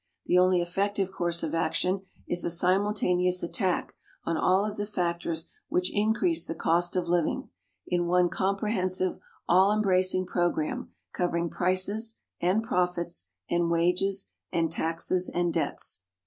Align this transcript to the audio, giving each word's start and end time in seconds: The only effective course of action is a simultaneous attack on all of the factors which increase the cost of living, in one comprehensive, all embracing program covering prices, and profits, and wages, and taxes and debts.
The 0.25 0.39
only 0.39 0.61
effective 0.61 1.11
course 1.11 1.43
of 1.43 1.53
action 1.53 2.01
is 2.27 2.43
a 2.43 2.49
simultaneous 2.49 3.43
attack 3.43 3.93
on 4.25 4.35
all 4.35 4.65
of 4.65 4.75
the 4.75 4.87
factors 4.87 5.51
which 5.69 5.93
increase 5.93 6.47
the 6.47 6.55
cost 6.55 6.95
of 6.95 7.07
living, 7.07 7.49
in 7.85 8.07
one 8.07 8.27
comprehensive, 8.27 9.19
all 9.47 9.71
embracing 9.71 10.25
program 10.25 10.89
covering 11.13 11.51
prices, 11.51 12.17
and 12.41 12.63
profits, 12.63 13.27
and 13.47 13.69
wages, 13.69 14.29
and 14.51 14.71
taxes 14.71 15.29
and 15.29 15.53
debts. 15.53 16.01